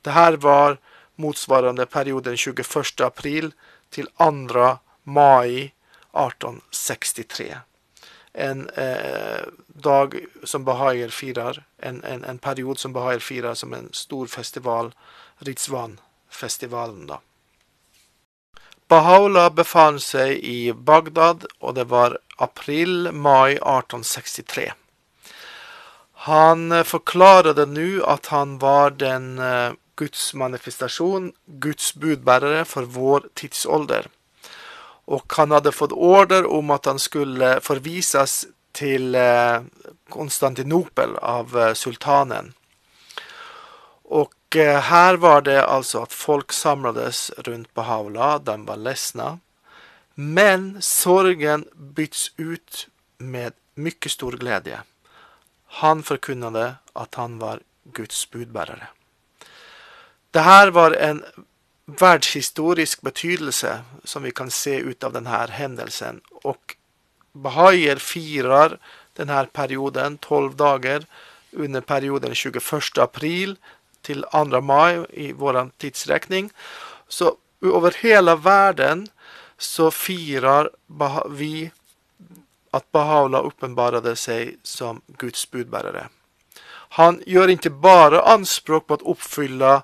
Det 0.02 0.12
här 0.12 0.34
var 0.34 0.78
motsvarende 1.16 1.86
perioden 1.86 2.38
21 2.38 3.02
april 3.02 3.52
til 3.90 4.08
2 4.18 4.78
maj 5.04 5.72
1863. 6.26 7.58
En 8.34 8.70
eh, 8.70 9.46
dag 9.68 10.26
som 10.44 10.66
Bahaier 10.66 11.10
firer, 11.10 11.64
en, 11.78 12.04
en, 12.04 12.26
en 12.26 12.38
period 12.38 12.80
som 12.80 12.94
Bahaier 12.94 13.20
firer 13.20 13.54
som 13.54 13.74
en 13.74 13.90
stor 13.94 14.28
festival, 14.28 14.92
Ritzwan-festivalen, 15.40 17.08
da. 17.08 17.22
Bahaula 18.88 19.50
befant 19.50 20.00
seg 20.04 20.38
i 20.48 20.72
Bagdad 20.72 21.48
og 21.60 21.74
det 21.76 21.88
var 21.92 22.20
april-mai 22.40 23.58
1863. 23.58 24.70
Han 26.28 26.72
forklarte 26.86 27.66
nu 27.66 28.04
at 28.06 28.30
han 28.32 28.58
var 28.62 28.96
den 29.02 29.40
eh, 29.40 29.74
Guds 29.98 30.34
manifestation, 30.34 31.32
Guds 31.46 31.94
budbærere 31.94 32.66
for 32.66 32.86
vår 32.86 33.28
tidsålder 33.34 34.08
och 35.08 35.34
han 35.38 35.52
hadde 35.52 35.72
fått 35.72 35.92
order 35.92 36.46
om 36.46 36.72
at 36.72 36.86
han 36.86 37.00
skulle 37.00 37.60
forvises 37.62 38.46
till 38.72 39.16
eh, 39.16 39.62
Konstantinopel 40.10 41.16
av 41.16 41.58
eh, 41.58 41.74
sultanen. 41.74 42.54
Og 44.04 44.34
her 44.56 45.18
var 45.20 45.42
det 45.44 45.60
altså 45.60 46.06
at 46.06 46.14
folk 46.16 46.54
samlades 46.56 47.32
rundt 47.48 47.74
Baha'u'llah, 47.76 48.40
de 48.44 48.66
var 48.66 48.80
lesna. 48.80 49.40
Men 50.16 50.82
sorgen 50.82 51.66
byttes 51.76 52.32
ut 52.38 52.88
med 53.18 53.54
mye 53.76 54.10
stor 54.10 54.38
glede. 54.40 54.80
Han 55.84 56.04
förkunnade 56.04 56.76
at 56.94 57.16
han 57.16 57.40
var 57.40 57.60
Guds 57.84 58.30
budbærere. 58.32 58.88
Det 60.32 60.40
här 60.40 60.72
var 60.72 60.92
en 60.92 61.24
världshistorisk 61.88 63.02
betydelse 63.02 63.80
som 64.04 64.24
vi 64.24 64.32
kan 64.32 64.52
se 64.52 64.80
utav 64.80 65.14
den 65.14 65.28
här 65.28 65.48
händelsen. 65.48 66.22
Och 66.32 66.76
Bahaier 67.34 67.96
firar 67.96 68.80
den 69.14 69.30
här 69.30 69.46
perioden 69.46 70.18
12 70.18 70.56
dagar 70.56 71.06
under 71.52 71.82
perioden 71.82 72.36
21 72.36 72.64
april 72.98 73.56
till 74.02 74.26
2 74.32 74.62
maj 74.62 75.06
i 75.10 75.32
våran 75.32 75.70
tidsräkning. 75.70 76.52
Så 77.08 77.36
över 77.62 77.96
hela 78.02 78.36
världen 78.36 79.08
så 79.58 79.92
firar 79.92 80.70
vi 81.30 81.72
att 82.72 82.92
Baha'u'llah 82.92 83.42
uppenbarade 83.48 84.16
sig 84.16 84.58
som 84.64 85.02
Guds 85.08 85.52
budbärare. 85.52 86.08
Han 86.90 87.24
gör 87.26 87.48
inte 87.48 87.70
bara 87.70 88.22
anspråk 88.22 88.88
på 88.88 88.94
att 88.94 89.02
uppfylla 89.02 89.84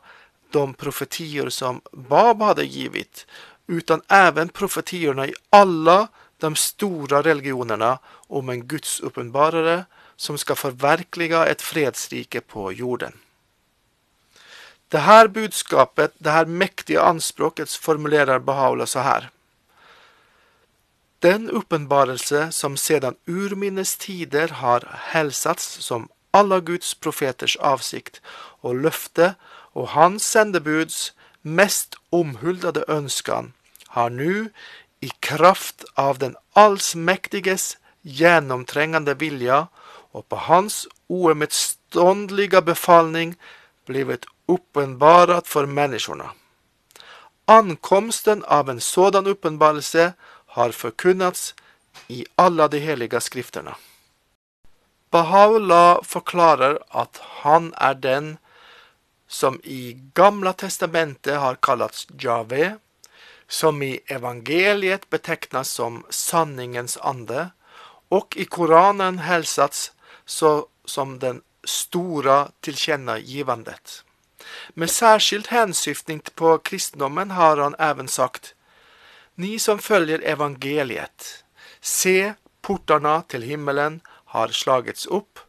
de 0.54 0.74
profetior 0.74 1.50
som 1.50 1.82
Bab 1.92 2.42
hade 2.42 2.66
givit 2.66 3.26
utan 3.68 4.02
även 4.08 4.50
profetiorna 4.50 5.28
i 5.28 5.34
alla 5.50 6.08
de 6.38 6.56
stora 6.56 7.22
religionerna 7.22 8.00
om 8.28 8.50
en 8.50 8.68
Guds 8.68 9.00
uppenbarare 9.00 9.86
som 10.16 10.38
ska 10.38 10.56
förverkliga 10.56 11.46
ett 11.46 11.62
fredsrike 11.62 12.42
på 12.42 12.72
jorden. 12.74 13.14
Det 14.88 14.98
här 14.98 15.28
budskapet, 15.28 16.14
det 16.18 16.30
här 16.30 16.46
mäktiga 16.46 17.02
anspråket 17.02 17.70
formulerar 17.72 18.40
Baha'u'llah 18.40 18.86
så 18.86 19.00
här. 19.00 19.30
Den 21.20 21.50
uppenbarelse 21.50 22.52
som 22.52 22.78
sedan 22.78 23.16
urminnes 23.26 23.98
tider 23.98 24.48
har 24.48 24.84
hälsats 25.00 25.78
som 25.80 26.10
alla 26.32 26.60
Guds 26.60 26.94
profeters 26.94 27.58
avsikt 27.58 28.22
och 28.62 28.76
löfte 28.76 29.34
och 29.74 29.88
hans 29.88 30.32
sendebuds 30.32 31.14
mest 31.42 31.96
omhuldede 32.10 32.86
ønskene 32.88 33.52
har 33.88 34.10
nå, 34.10 34.50
i 35.02 35.10
kraft 35.20 35.84
av 35.96 36.18
den 36.18 36.36
allsmäktiges 36.54 37.78
gjennomtrengende 38.02 39.14
vilja 39.20 39.68
og 40.14 40.28
på 40.30 40.40
hans 40.48 40.88
oemotståndliga 41.10 42.62
befallning 42.62 43.36
blivit 43.86 44.26
uppenbarat 44.48 45.48
for 45.48 45.66
människorna. 45.66 46.32
Ankomsten 47.46 48.44
av 48.44 48.70
en 48.70 48.82
sådan 48.82 49.28
uppenbarelse 49.28 50.14
har 50.46 50.72
förkunnats 50.72 51.56
i 52.08 52.26
alla 52.36 52.68
de 52.68 52.80
heliga 52.80 53.20
skrifterna. 53.20 53.76
Baha'u'llah 55.12 56.04
forklarer 56.04 56.80
at 56.90 57.20
han 57.44 57.74
er 57.78 57.94
den 57.94 58.38
som 59.34 59.60
i 59.64 59.94
Gamla 60.14 60.54
testamentet 60.54 61.40
har 61.40 61.56
kallats 61.56 62.08
Jave, 62.20 62.78
som 63.48 63.82
i 63.82 64.00
evangeliet 64.06 65.10
betecknas 65.10 65.70
som 65.70 66.06
sanningens 66.10 66.98
ande 66.98 67.50
og 68.10 68.38
i 68.38 68.46
Koranen 68.46 69.18
hälsats 69.20 69.92
så 70.26 70.68
som 70.86 71.20
den 71.20 71.42
stora 71.64 72.52
tillkännagivandet. 72.60 74.04
Med 74.74 74.90
särskild 74.90 75.48
hänsyftning 75.48 76.22
på 76.36 76.58
kristendomen 76.58 77.32
har 77.32 77.58
han 77.58 77.76
även 77.80 78.08
sagt 78.08 78.56
Ni 79.36 79.60
som 79.60 79.80
följer 79.80 80.20
evangeliet, 80.20 81.44
se 81.82 82.34
portarna 82.62 83.22
till 83.22 83.42
himmelen 83.42 84.02
har 84.08 84.48
slagits 84.48 85.06
upp, 85.06 85.40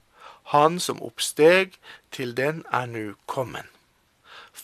han 0.44 0.80
som 0.80 1.02
uppsteg 1.02 1.78
till 2.10 2.34
den 2.34 2.64
är 2.70 2.86
nu 2.86 3.14
kommen. 3.26 3.64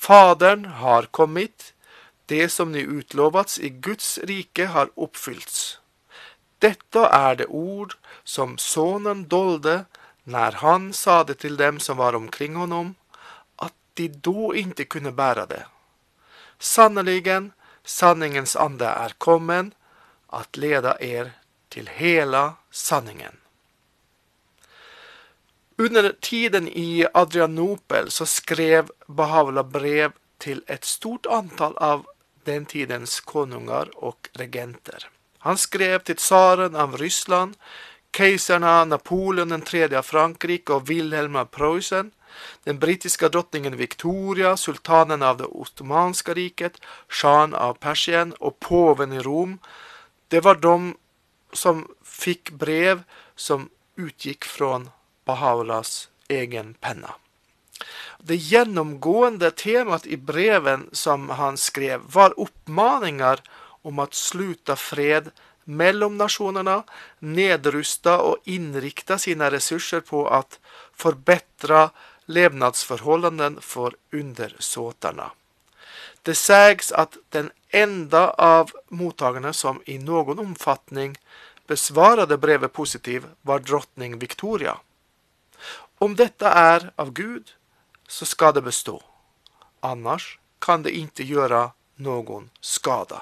Fadern 0.01 0.65
har 0.65 1.03
kommit, 1.03 1.75
det 2.27 2.49
som 2.49 2.73
ni 2.73 2.81
utlovats 2.81 3.59
i 3.59 3.69
Guds 3.69 4.19
rike 4.19 4.67
har 4.67 4.89
oppfyllts. 4.97 5.79
Dette 6.59 7.03
er 7.05 7.37
det 7.37 7.47
ord 7.47 7.99
som 8.25 8.55
sonen 8.59 9.27
dolde 9.29 9.75
når 10.25 10.57
han 10.63 10.87
sa 10.97 11.19
det 11.29 11.37
til 11.45 11.61
dem 11.61 11.81
som 11.85 12.01
var 12.01 12.17
omkring 12.17 12.57
honom 12.57 12.95
at 13.61 13.77
de 14.01 14.09
da 14.09 14.55
ikke 14.63 14.89
kunne 14.97 15.13
bære 15.13 15.45
det. 15.53 15.63
Sanneligen, 16.59 17.53
sanningens 17.85 18.57
ande 18.57 18.89
er 18.89 19.13
kommen 19.19 19.75
at 20.33 20.57
leda 20.57 20.97
er 20.97 21.35
til 21.69 21.93
hela 22.01 22.55
sanningen. 22.71 23.40
Under 25.81 26.13
tiden 26.21 26.69
i 26.69 27.07
Adrianopel 27.15 28.11
så 28.11 28.27
skrev 28.27 28.91
Bahavla 29.07 29.63
brev 29.63 30.13
til 30.39 30.59
et 30.69 30.85
stort 30.85 31.25
antall 31.33 31.73
av 31.81 32.03
den 32.45 32.67
tidens 32.69 33.15
konunger 33.25 33.89
og 33.97 34.29
regenter. 34.37 35.07
Han 35.49 35.57
skrev 35.57 36.05
til 36.05 36.21
tsaren 36.21 36.77
av 36.77 36.99
Ryssland, 37.01 37.57
av 38.51 38.91
Napoleon 38.91 39.63
3. 39.63 39.89
av 39.97 40.05
Frankrike 40.05 40.77
og 40.77 40.93
Wilhelm 40.93 41.41
av 41.41 41.49
Preussen, 41.49 42.13
den 42.69 42.77
britiske 42.77 43.33
drottningen 43.33 43.81
Victoria, 43.81 44.57
sultanen 44.61 45.23
av 45.23 45.41
det 45.41 45.49
ottomanske 45.49 46.37
riket, 46.37 46.77
sjahen 47.09 47.55
av 47.55 47.81
Persien 47.81 48.37
og 48.39 48.61
påven 48.61 49.17
i 49.17 49.25
Rom. 49.25 49.59
Det 50.29 50.45
var 50.45 50.61
de 50.61 50.95
som 51.57 51.87
fikk 52.05 52.51
brev 52.53 53.07
som 53.35 53.71
utgick 53.97 54.45
från 54.45 54.91
Bahaulas 55.25 56.09
egen 56.29 56.75
penna. 56.75 57.15
Det 58.19 58.37
gjennomgående 58.37 59.51
temat 59.51 60.07
i 60.07 60.17
breven 60.17 60.89
som 60.93 61.29
han 61.29 61.57
skrev 61.57 62.01
var 62.07 62.41
oppmaningar 62.41 63.43
om 63.83 63.99
att 63.99 64.15
sluta 64.15 64.77
fred 64.77 65.31
mellom 65.65 66.17
nationerna, 66.17 66.83
nedrusta 67.19 68.19
og 68.21 68.37
inrikta 68.45 69.19
sine 69.19 69.51
ressurser 69.51 70.01
på 70.01 70.25
å 70.27 70.43
forbedre 70.93 71.89
levnadsforholdene 72.27 73.61
for 73.61 73.95
undersåtarna. 74.13 75.31
Det 76.23 76.35
sägs 76.35 76.93
at 76.93 77.17
den 77.29 77.51
enda 77.71 78.31
av 78.31 78.71
mottagarna 78.89 79.53
som 79.53 79.83
i 79.87 79.99
noen 79.99 80.39
omfattning 80.39 81.17
besvarade 81.67 82.37
brevet 82.37 82.73
positivt 82.73 83.27
var 83.43 83.59
drottning 83.59 84.19
Victoria. 84.19 84.77
Om 86.01 86.17
dette 86.17 86.49
er 86.49 86.91
av 86.97 87.13
Gud 87.13 87.53
så 88.09 88.27
skal 88.27 88.55
det 88.55 88.63
bestå. 88.67 88.99
Annars 89.81 90.39
kan 90.59 90.83
det 90.83 90.97
ikke 90.97 91.25
gjøre 91.29 91.71
noen 92.01 92.51
skade. 92.61 93.21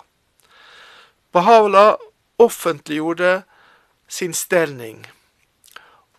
Bahaula 1.32 1.99
offentliggjorde 2.38 3.42
sin 4.08 4.35
ställning 4.35 5.06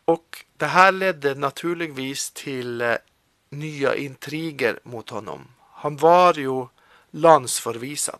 og 0.09 0.45
det 0.57 0.65
här 0.65 0.91
ledde 0.91 1.35
naturligvis 1.35 2.31
til 2.31 2.77
nye 2.77 2.97
nya 3.49 3.95
intriger 3.95 4.79
mot 4.83 5.09
honom. 5.09 5.47
Han 5.71 5.97
var 5.97 6.33
jo 6.39 6.69
landsforvisad. 7.11 8.19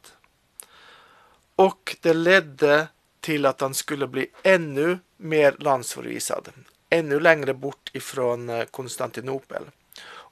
Og 1.56 1.98
det 2.02 2.14
ledde 2.14 2.88
til 3.22 3.46
at 3.46 3.62
han 3.62 3.74
skulle 3.74 4.08
bli 4.08 4.28
ännu 4.44 5.00
mer 5.18 5.56
landsförvisad. 5.60 6.50
Ännu 6.90 7.20
längre 7.20 7.54
bort 7.54 7.90
ifrån 7.94 8.50
eh, 8.50 8.66
Konstantinopel. 8.66 9.64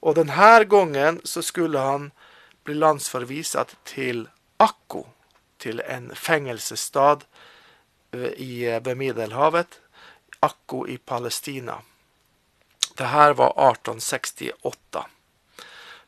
Och 0.00 0.14
den 0.14 0.28
här 0.28 0.64
gången 0.64 1.20
så 1.24 1.42
skulle 1.42 1.78
han 1.78 2.10
bli 2.64 2.74
landsförvisad 2.74 3.72
till 3.84 4.28
Akko. 4.56 5.06
Till 5.56 5.80
en 5.80 6.14
fängelsestad 6.14 7.18
ved 8.10 8.32
i, 8.36 8.80
vid 8.84 8.96
Medelhavet. 8.96 9.80
Akko 10.40 10.86
i 10.86 10.98
Palestina. 10.98 11.82
Det 12.94 13.04
här 13.04 13.34
var 13.34 13.50
1868. 13.50 15.06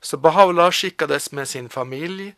Så 0.01 0.17
Baha'u'llah 0.17 0.71
skickades 0.71 1.33
med 1.33 1.49
sin 1.49 1.69
familj 1.69 2.35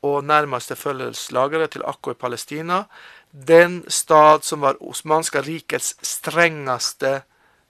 och 0.00 0.24
närmaste 0.24 0.76
följeslagare 0.76 1.66
till 1.66 1.82
Akko 1.82 2.10
i 2.10 2.14
Palestina. 2.14 2.84
Den 3.30 3.84
stad 3.88 4.44
som 4.44 4.60
var 4.60 4.82
Osmanska 4.82 5.42
rikets 5.42 5.96
strängaste 6.02 7.22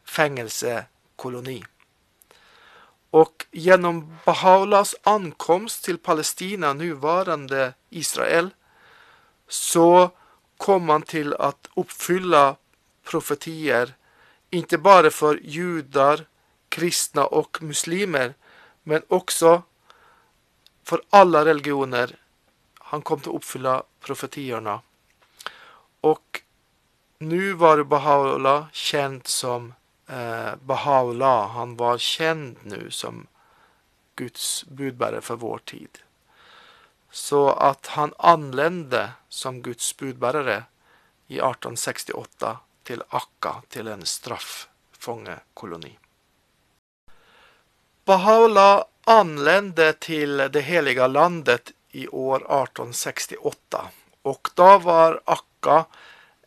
fängelsekoloni. 0.09 1.61
Og 3.13 3.45
gjennom 3.53 4.03
Baha'u'llahs 4.27 4.95
ankomst 5.09 5.85
til 5.85 5.99
Palestina, 5.99 6.73
nåværende 6.73 7.75
Israel, 7.91 8.51
så 9.49 10.11
kom 10.57 10.89
han 10.93 11.07
til 11.09 11.33
å 11.37 11.53
oppfylle 11.81 12.59
profetier 13.09 13.95
ikke 14.53 14.81
bare 14.81 15.13
for 15.13 15.41
jøder, 15.41 16.27
kristne 16.69 17.25
og 17.33 17.61
muslimer 17.65 18.35
men 18.89 19.03
også 19.09 19.63
for 20.89 21.01
alle 21.11 21.45
religioner. 21.45 22.15
Han 22.91 23.03
kom 23.05 23.21
til 23.21 23.35
å 23.35 23.41
oppfylle 23.41 23.75
profetiene. 24.05 24.79
Og 26.09 26.41
nu 27.21 27.53
var 27.61 27.83
Baha'u'llah 27.91 28.71
kjent 28.73 29.29
som 29.29 29.75
eh. 30.09 31.49
Han 31.55 31.77
var 31.77 31.99
kjent 31.99 32.65
nu 32.65 32.91
som 32.91 33.27
Guds 34.17 34.65
budbærer 34.69 35.21
for 35.21 35.37
vår 35.37 35.59
tid. 35.59 35.99
Så 37.11 37.49
at 37.53 37.87
han 37.87 38.13
anlende 38.19 39.11
som 39.29 39.63
Guds 39.63 39.93
budbærere 39.93 40.65
i 41.27 41.39
1868 41.39 42.57
til 42.85 43.03
Akka, 43.09 43.53
til 43.69 43.89
en 43.89 44.07
strafffångekoloni. 44.07 45.99
Baha'u'llah 48.09 48.85
anlende 49.07 49.93
til 49.93 50.49
det 50.53 50.63
hellige 50.63 51.09
landet 51.09 51.73
i 51.93 52.09
år 52.09 52.37
1868 52.37 54.09
og 54.29 54.51
da 54.55 54.77
var 54.79 55.21
Akka 55.27 55.85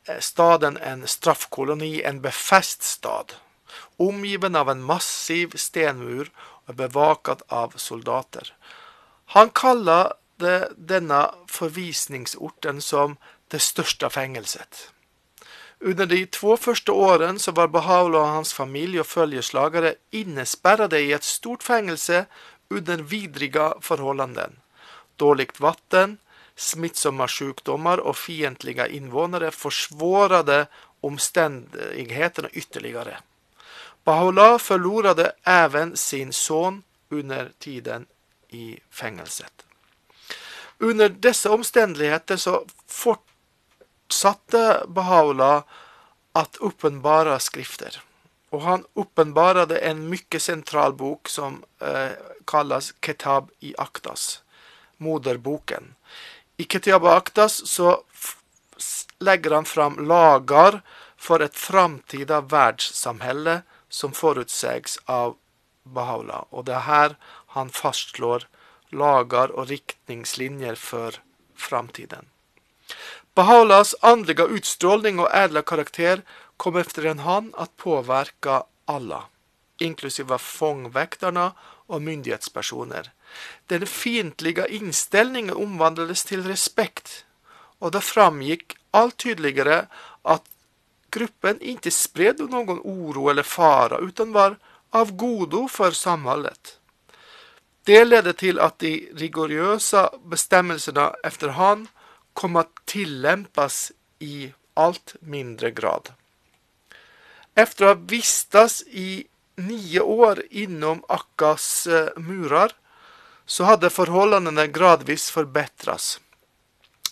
eh, 0.07 0.19
staden 0.19 0.77
en 0.77 1.07
straffkoloni, 1.07 2.01
en 2.03 2.21
befest 2.21 2.83
stad 2.83 3.33
omgiven 4.01 4.55
av 4.55 4.69
en 4.69 4.81
massiv 4.83 5.55
stenmur 5.55 6.31
og 6.67 6.77
bevaket 6.79 7.43
av 7.49 7.77
soldater. 7.77 8.53
Han 9.35 9.49
kaller 9.49 10.13
det 10.41 10.73
denne 10.75 11.27
forvisningsorten 11.47 12.81
som 12.81 13.17
det 13.51 13.61
største 13.61 14.09
fengelset. 14.09 14.89
Under 15.79 16.05
de 16.05 16.25
två 16.25 16.57
första 16.57 16.91
åren 16.91 17.39
så 17.39 17.51
var 17.51 17.67
Baha'u'llah 17.67 18.21
og 18.21 18.35
hans 18.35 18.53
familj 18.53 18.99
og 18.99 19.05
följeslagare 19.05 19.95
innespärrade 20.11 20.99
i 20.99 21.11
et 21.13 21.23
stort 21.23 21.63
fängelse 21.63 22.25
under 22.69 22.97
vidriga 22.97 23.73
förhållanden. 23.81 24.59
Dåligt 25.15 25.59
vatten, 25.59 26.17
smittsamma 26.55 27.27
sjukdomar 27.27 27.97
og 27.97 28.17
fientliga 28.17 28.87
invånare 28.87 29.51
försvårade 29.51 30.67
omständigheterna 31.01 32.49
ytterligare. 32.49 33.17
Baha'u'llah 34.03 34.57
förlorade 34.57 35.31
även 35.43 35.97
sin 35.97 36.33
son 36.33 36.83
under 37.09 37.51
tiden 37.59 38.05
i 38.47 38.79
fängelset. 38.89 39.65
Under 40.77 41.09
dessa 41.09 41.51
omständigheter 41.51 42.37
så 42.37 42.65
fortsatte 42.87 44.83
Baha'u'llah 44.87 45.63
att 46.31 46.57
uppenbara 46.57 47.39
skrifter. 47.39 48.01
Och 48.49 48.61
han 48.61 48.85
uppenbarade 48.93 49.77
en 49.77 50.09
mycket 50.09 50.41
central 50.41 50.93
bok 50.93 51.29
som 51.29 51.63
eh, 51.79 52.09
kallas 52.45 52.93
Ketab 53.01 53.51
i 53.59 53.75
Aktas, 53.77 54.43
moderboken. 54.97 55.95
I 56.57 56.63
Ketab 56.63 57.03
i 57.03 57.07
Aktas 57.07 57.67
så 57.67 58.03
legger 59.19 59.51
han 59.51 59.65
fram 59.65 60.07
lagar 60.07 60.81
for 61.17 61.41
et 61.41 61.55
framtida 61.55 62.41
världssamhälle 62.41 63.61
som 63.91 64.15
forutsegs 64.15 64.97
av 65.05 65.35
Baha'u'llah. 65.83 66.47
Og 66.51 66.65
det 66.65 66.75
er 66.79 66.87
her 66.87 67.15
han 67.55 67.69
fastslår 67.69 68.47
lagar 68.91 69.51
og 69.51 69.69
riktningslinjer 69.71 70.79
for 70.79 71.19
framtiden. 71.55 72.27
Baha'u'llahs 73.35 73.93
åndelige 74.03 74.47
utstrålning 74.57 75.19
og 75.19 75.31
ädla 75.31 75.61
karakter 75.61 76.23
kom 76.57 76.77
efter 76.77 77.05
en 77.05 77.19
hand 77.19 77.53
at 77.57 77.77
påverka 77.77 78.63
alle, 78.85 79.21
inklusive 79.79 80.37
fångvekterne 80.37 81.51
og 81.87 82.01
myndighetspersoner. 82.01 83.11
Den 83.67 83.87
fiendtlige 83.87 84.67
innstillingen 84.67 85.55
omvandles 85.55 86.23
til 86.27 86.43
respekt 86.43 87.23
og 87.81 87.95
det 87.95 88.03
framgikk 88.05 88.75
alt 88.93 89.17
tydeligere 89.17 89.87
att 90.23 90.45
gruppen 91.11 91.61
inte 91.61 91.91
spred 91.91 92.39
någon 92.39 92.79
oro 92.79 93.29
eller 93.29 93.43
fara 93.43 93.97
utan 93.97 94.31
var 94.31 94.57
av 94.89 95.11
godo 95.11 95.67
för 95.67 95.91
samhället. 95.91 96.77
Det 97.83 98.05
ledde 98.05 98.33
till 98.33 98.59
att 98.59 98.79
de 98.79 99.09
rigorösa 99.15 100.09
bestämmelserna 100.25 101.13
efterhand 101.23 101.87
kom 102.33 102.55
att 102.55 102.85
tillämpas 102.85 103.91
i 104.19 104.53
allt 104.73 105.15
mindre 105.19 105.71
grad. 105.71 106.09
Efter 107.55 107.85
att 107.85 107.97
ha 107.97 108.05
vistats 108.05 108.83
i 108.87 109.27
nio 109.55 109.99
år 109.99 110.43
inom 110.49 111.03
Akkas 111.07 111.87
murer 111.87 112.19
murar 112.19 112.71
så 113.45 113.63
hade 113.63 113.89
förhållandena 113.89 114.67
gradvis 114.67 115.31
förbättrats. 115.31 116.19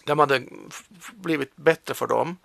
De 0.04 0.20
hade 0.20 0.44
blivit 1.14 1.56
bättre 1.56 1.94
för 1.94 2.08
dem. 2.08 2.38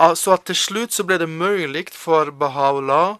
Så 0.00 0.36
til 0.36 0.56
slutt 0.56 0.64
slut 0.64 0.92
så 0.96 1.04
ble 1.04 1.18
det 1.20 1.28
mulig 1.28 1.90
for 1.92 2.30
Baha'u'llah 2.32 3.18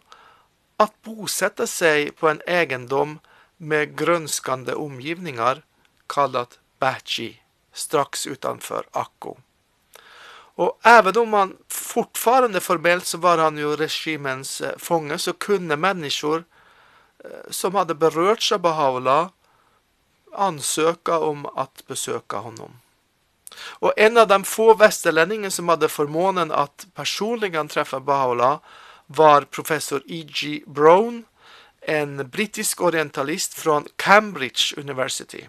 at 0.80 0.94
bosette 1.04 1.66
seg 1.68 2.14
på 2.16 2.30
en 2.30 2.40
egendom 2.48 3.18
med 3.58 3.92
grønskende 4.00 4.74
omgivningar 4.80 5.60
kallat 6.08 6.56
Bachi 6.80 7.42
straks 7.72 8.26
utanför 8.26 8.86
Akko. 8.92 9.36
Og 10.56 10.78
Even 10.84 11.16
om 11.16 11.32
han 11.32 11.56
fortfarande 11.68 12.60
formelt 12.60 13.06
så 13.06 13.18
var 13.18 13.38
han 13.38 13.58
jo 13.58 13.76
regimens 13.76 14.62
fange, 14.78 15.18
så 15.18 15.32
kunne 15.32 15.76
människor 15.76 16.44
eh, 17.24 17.50
som 17.50 17.74
hadde 17.74 17.94
berørt 17.94 18.52
av 18.52 18.60
Baha'u'llah 18.64 19.28
ansøke 20.32 21.12
om 21.12 21.46
å 21.46 21.66
besøke 21.88 22.36
honom. 22.36 22.80
Och 23.80 23.92
en 23.96 24.18
av 24.18 24.28
de 24.28 24.44
få 24.44 24.74
vesterlendingene 24.74 25.50
som 25.50 25.68
hadde 25.68 25.88
formånen 25.88 26.52
at 26.52 26.86
personlig 26.94 27.52
treffe 27.70 28.00
Baha'u'llah 28.00 28.58
var 29.06 29.44
professor 29.50 30.02
E.G. 30.06 30.62
Brown, 30.66 31.24
en 31.82 32.28
brittisk 32.30 32.80
orientalist 32.80 33.54
fra 33.54 33.82
Cambridge 33.96 34.76
University. 34.76 35.48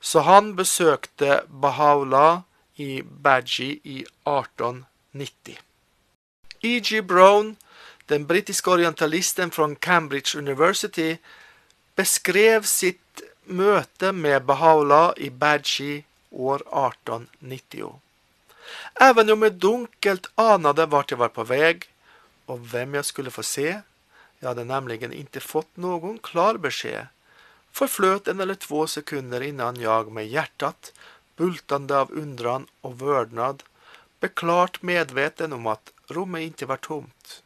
Så 0.00 0.20
han 0.20 0.56
besøkte 0.56 1.42
Baha'u'llah 1.48 2.42
i 2.76 3.02
Badji 3.02 3.80
i 3.84 4.04
1890. 4.26 5.58
E.G. 6.62 7.02
Brown, 7.02 7.56
den 8.08 8.26
britiske 8.26 8.70
orientalisten 8.70 9.50
fra 9.50 9.74
Cambridge 9.74 10.38
University, 10.38 11.16
beskrev 11.96 12.62
sitt 12.62 13.22
møte 13.46 14.12
med 14.12 14.42
Baha'u'llah 14.46 15.12
i 15.16 15.30
Badji 15.30 16.04
år 16.30 16.56
1890. 16.56 18.00
Även 18.94 19.30
om 19.30 19.42
jag 19.42 19.52
dunkelt 19.52 20.30
anade 20.34 20.86
vart 20.86 21.10
jag 21.10 21.18
var 21.18 21.28
på 21.28 21.44
väg 21.44 21.92
och 22.46 22.74
vem 22.74 22.94
jag 22.94 23.04
skulle 23.04 23.30
få 23.30 23.42
se, 23.42 23.80
jag 24.38 24.48
hade 24.48 24.64
nämligen 24.64 25.12
inte 25.12 25.40
fått 25.40 25.76
någon 25.76 26.18
klar 26.18 26.54
besked, 26.54 27.06
förflöt 27.72 28.28
en 28.28 28.40
eller 28.40 28.54
två 28.54 28.86
sekunder 28.86 29.40
innan 29.40 29.80
jag 29.80 30.12
med 30.12 30.28
hjärtat 30.28 30.92
bultande 31.36 31.98
av 31.98 32.12
undran 32.12 32.66
och 32.80 33.02
vördnad, 33.02 33.62
beklart 34.20 34.82
medveten 34.82 35.52
om 35.52 35.66
att 35.66 35.92
rummet 36.06 36.42
inte 36.42 36.66
var 36.66 36.76
tomt. 36.76 37.42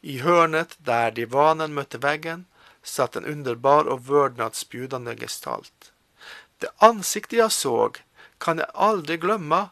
I 0.00 0.18
hörnet 0.18 0.76
där 0.78 1.10
divanen 1.10 1.74
mötte 1.74 1.98
väggen 1.98 2.44
satt 2.82 3.16
en 3.16 3.24
underbar 3.24 3.84
och 3.84 4.10
vördnadsbjudande 4.10 5.16
gestalt. 5.16 5.92
Det 6.58 6.68
ansikte 6.76 7.36
jag 7.36 7.52
såg 7.52 8.02
kan 8.38 8.58
jeg 8.58 8.70
aldri 8.74 9.16
glemme, 9.16 9.68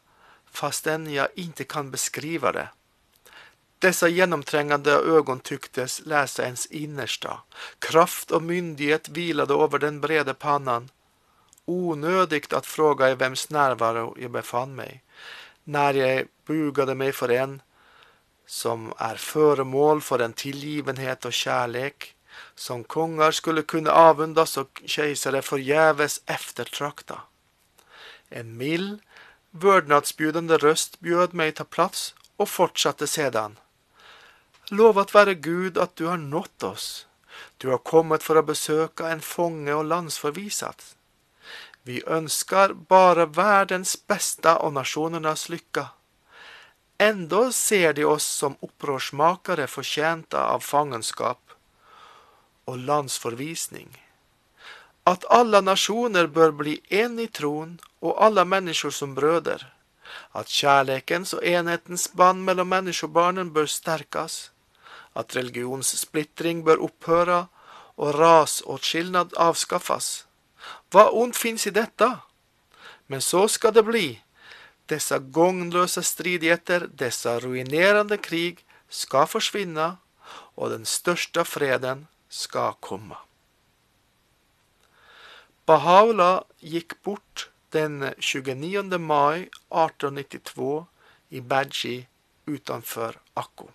fastän 0.50 1.06
jeg 1.10 1.28
ikke 1.36 1.64
kan 1.64 1.90
beskrive 1.90 2.52
det. 2.52 2.68
Dessa 3.78 4.08
genomträngande 4.08 4.92
ögon 4.92 5.40
tycktes 5.40 6.00
läsa 6.06 6.44
ens 6.44 6.66
innersta. 6.66 7.40
Kraft 7.78 8.30
och 8.30 8.42
myndighet 8.42 9.08
vilade 9.08 9.54
over 9.54 9.78
den 9.78 10.00
brede 10.00 10.34
pannan. 10.34 10.90
Onödigt 11.64 12.52
att 12.52 12.66
fråga 12.66 13.10
i 13.10 13.14
vems 13.14 13.50
närvaro 13.50 14.16
jeg 14.18 14.30
befann 14.30 14.74
meg. 14.76 15.02
Når 15.64 15.96
jeg 15.96 16.28
bugade 16.46 16.94
meg 16.94 17.14
for 17.14 17.32
en 17.32 17.62
som 18.46 18.92
er 19.00 19.16
föremål 19.16 20.00
for 20.00 20.22
en 20.22 20.32
tilgivenhet 20.32 21.24
og 21.24 21.32
kärlek 21.32 22.14
som 22.54 22.84
konger 22.84 23.30
skulle 23.30 23.62
kunne 23.62 23.90
avundas 23.90 24.56
og 24.56 24.82
kejsare 24.86 25.42
förgäves 25.42 26.20
eftertrakta. 26.26 27.20
En 28.36 28.56
mild, 28.56 29.00
vördnadsbjudande 29.50 30.56
röst 30.56 31.00
bjöd 31.00 31.34
mig 31.34 31.52
ta 31.52 31.64
plats 31.64 32.14
och 32.36 32.48
fortsatte 32.48 33.06
sedan. 33.06 33.58
Lovat 34.70 35.14
være 35.14 35.34
Gud 35.34 35.78
at 35.78 35.96
du 35.96 36.06
har 36.06 36.16
nått 36.16 36.62
oss. 36.62 37.06
Du 37.58 37.68
har 37.68 37.78
kommet 37.78 38.22
for 38.22 38.34
å 38.34 38.42
besøke 38.42 39.06
en 39.06 39.20
fange 39.22 39.74
og 39.74 39.86
landsförvisad. 39.86 40.82
Vi 41.82 42.02
ønsker 42.06 42.74
bare 42.74 43.30
verdens 43.30 43.94
beste 43.96 44.56
og 44.58 44.74
nasjonenes 44.74 45.48
lykke. 45.48 45.86
Enda 46.98 47.52
ser 47.52 47.92
de 47.92 48.04
oss 48.04 48.26
som 48.26 48.58
opprørsmakere 48.66 49.70
fortjente 49.70 50.42
av 50.42 50.66
fangenskap 50.66 51.54
og 52.66 52.82
landsförvisning 52.82 54.03
att 55.04 55.24
alle 55.28 55.60
nasjoner 55.60 56.26
bør 56.26 56.50
bli 56.50 56.74
en 56.88 57.18
i 57.20 57.26
troen 57.28 57.76
og 58.00 58.16
alle 58.24 58.44
mennesker 58.48 58.90
som 58.90 59.14
brødre, 59.14 59.60
at 60.32 60.48
kärlekens 60.48 61.34
og 61.36 61.44
enhetens 61.44 62.08
band 62.08 62.44
bør 63.52 63.68
sterkes, 63.68 64.50
at 65.14 65.36
religionssplitring 65.36 66.64
bør 66.64 66.80
religionssplittring 66.88 67.46
og 67.96 68.14
ras 68.18 68.60
og 68.66 68.80
skilnad 68.82 69.36
avskaffes. 69.36 70.24
Hva 70.90 71.10
ondt 71.12 71.36
fins 71.36 71.66
i 71.66 71.74
dette? 71.74 72.08
Men 73.06 73.20
så 73.20 73.46
skal 73.48 73.74
det 73.74 73.84
bli. 73.84 74.06
Disse 74.88 75.18
gagnløse 75.18 76.02
stridigheter, 76.02 76.88
disse 76.88 77.38
ruinerende 77.44 78.18
krig 78.18 78.64
skal 78.88 79.28
forsvinne, 79.28 79.96
og 80.56 80.70
den 80.70 80.84
største 80.88 81.44
freden 81.44 82.06
skal 82.28 82.76
komma. 82.80 83.20
Baha'u'llah 85.66 86.44
gikk 86.60 86.98
bort 87.02 87.48
den 87.72 88.14
29 88.20 88.98
mai 88.98 89.48
1892 89.70 90.86
i 91.30 91.40
Badji 91.40 92.06
utenfor 92.46 93.16
Akko. 93.34 93.70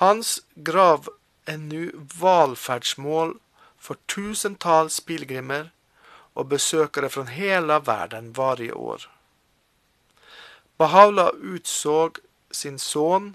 Hans 0.00 0.38
grav 0.54 1.08
er 1.50 1.58
nå 1.58 1.88
valferdsmål 2.20 3.34
for 3.76 3.98
tusentals 4.06 5.00
pilgrimer 5.08 5.72
og 6.38 6.52
besøkere 6.52 7.10
fra 7.10 7.24
hele 7.34 7.80
verden 7.86 8.30
varje 8.36 8.72
år. 8.72 9.08
Baha'u'llah 10.78 11.34
utså 11.54 12.12
sin 12.52 12.78
son 12.78 13.34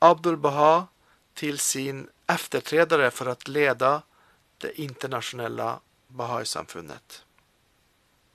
Abdul 0.00 0.36
Baha 0.36 0.86
til 1.34 1.58
sin 1.58 2.08
eftertredere 2.28 3.10
for 3.10 3.28
att 3.28 3.48
leda 3.48 4.02
det 4.58 4.80
internationella 4.80 5.80
Bahai-samfunnet. 6.14 7.23